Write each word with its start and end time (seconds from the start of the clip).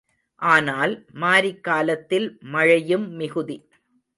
ஆனால், 0.41 0.93
மாரிக் 1.13 1.63
காலத்தில் 1.63 2.27
மழையும் 2.47 3.11
மிகுதி. 3.11 3.57